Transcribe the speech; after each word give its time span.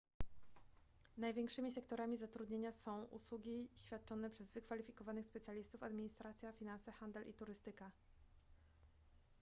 największymi 1.17 1.71
sektorami 1.71 2.17
zatrudnienia 2.17 2.71
są 2.71 3.03
usługi 3.05 3.69
świadczone 3.75 4.29
przez 4.29 4.51
wykwalifikowanych 4.51 5.25
specjalistów 5.27 5.83
administracja 5.83 6.51
finanse 6.51 6.91
handel 6.91 7.29
i 7.29 7.33
turystyka 7.33 7.91